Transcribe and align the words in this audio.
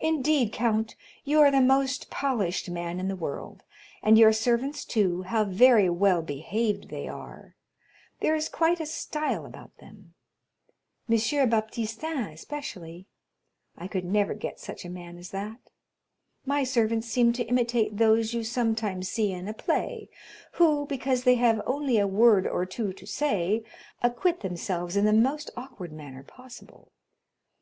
Indeed, 0.00 0.50
count, 0.50 0.96
you 1.24 1.40
are 1.40 1.50
the 1.50 1.60
most 1.60 2.08
polished 2.08 2.70
man 2.70 2.98
in 2.98 3.08
the 3.08 3.14
world. 3.14 3.64
And 4.02 4.16
your 4.16 4.32
servants, 4.32 4.82
too, 4.82 5.24
how 5.24 5.44
very 5.44 5.90
well 5.90 6.22
behaved 6.22 6.88
they 6.88 7.06
are; 7.06 7.54
there 8.20 8.34
is 8.34 8.48
quite 8.48 8.80
a 8.80 8.86
style 8.86 9.44
about 9.44 9.76
them. 9.76 10.14
Monsieur 11.06 11.46
Baptistin 11.46 12.32
especially; 12.32 13.08
I 13.76 13.88
could 13.88 14.06
never 14.06 14.32
get 14.32 14.58
such 14.58 14.86
a 14.86 14.88
man 14.88 15.18
as 15.18 15.32
that. 15.32 15.60
My 16.46 16.64
servants 16.64 17.06
seem 17.08 17.34
to 17.34 17.44
imitate 17.44 17.98
those 17.98 18.32
you 18.32 18.44
sometimes 18.44 19.10
see 19.10 19.32
in 19.32 19.48
a 19.48 19.52
play, 19.52 20.08
who, 20.52 20.86
because 20.86 21.24
they 21.24 21.34
have 21.34 21.60
only 21.66 21.98
a 21.98 22.06
word 22.08 22.46
or 22.46 22.64
two 22.64 22.94
to 22.94 23.06
say, 23.06 23.64
aquit 24.02 24.40
themselves 24.40 24.96
in 24.96 25.04
the 25.04 25.12
most 25.12 25.50
awkward 25.58 25.92
manner 25.92 26.22
possible. 26.22 26.90